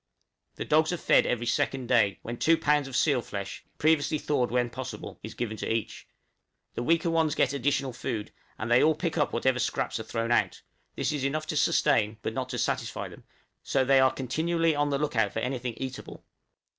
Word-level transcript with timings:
The 0.55 0.65
dogs 0.65 0.91
are 0.91 0.97
fed 0.97 1.27
every 1.27 1.45
second 1.45 1.85
day, 1.85 2.17
when 2.23 2.37
2 2.37 2.57
lbs. 2.57 2.87
of 2.87 2.95
seal's 2.95 3.29
flesh 3.29 3.63
previously 3.77 4.17
thawed 4.17 4.49
when 4.49 4.71
possible 4.71 5.19
is 5.21 5.35
given 5.35 5.57
to 5.57 5.71
each; 5.71 6.07
the 6.73 6.81
weaker 6.81 7.11
ones 7.11 7.35
get 7.35 7.53
additional 7.53 7.93
food, 7.93 8.31
and 8.57 8.71
they 8.71 8.81
all 8.81 8.95
pick 8.95 9.15
up 9.15 9.31
whatever 9.31 9.59
scraps 9.59 9.99
are 9.99 10.03
thrown 10.03 10.31
out; 10.31 10.63
this 10.95 11.11
is 11.11 11.23
enough 11.23 11.45
to 11.45 11.55
sustain, 11.55 12.17
but 12.23 12.33
not 12.33 12.49
to 12.49 12.57
satisfy 12.57 13.09
them, 13.09 13.25
so 13.61 13.85
they 13.85 13.99
are 13.99 14.11
continually 14.11 14.75
on 14.75 14.89
the 14.89 14.97
look 14.97 15.15
out 15.15 15.33
for 15.33 15.39
anything 15.39 15.75
eatable. 15.77 16.25